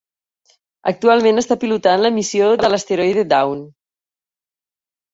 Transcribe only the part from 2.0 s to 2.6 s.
la missió